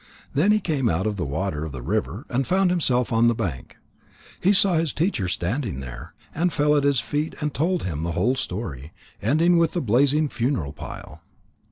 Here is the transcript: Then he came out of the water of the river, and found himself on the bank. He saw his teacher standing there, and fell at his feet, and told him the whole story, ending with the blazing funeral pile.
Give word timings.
Then 0.33 0.51
he 0.51 0.59
came 0.59 0.89
out 0.89 1.05
of 1.05 1.15
the 1.15 1.25
water 1.25 1.63
of 1.63 1.73
the 1.73 1.83
river, 1.83 2.25
and 2.27 2.47
found 2.47 2.71
himself 2.71 3.13
on 3.13 3.27
the 3.27 3.35
bank. 3.35 3.77
He 4.39 4.51
saw 4.51 4.73
his 4.73 4.93
teacher 4.93 5.27
standing 5.27 5.79
there, 5.79 6.15
and 6.33 6.51
fell 6.51 6.75
at 6.75 6.85
his 6.85 6.99
feet, 6.99 7.35
and 7.39 7.53
told 7.53 7.83
him 7.83 8.01
the 8.01 8.13
whole 8.13 8.33
story, 8.33 8.93
ending 9.21 9.57
with 9.59 9.73
the 9.73 9.79
blazing 9.81 10.27
funeral 10.27 10.73
pile. 10.73 11.21